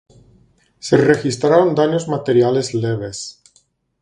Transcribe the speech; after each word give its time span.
Se 0.79 0.97
registraron 0.97 1.75
daños 1.75 2.07
materiales 2.07 2.73
leves. 2.73 3.39